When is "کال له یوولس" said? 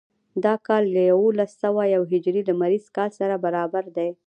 0.67-1.51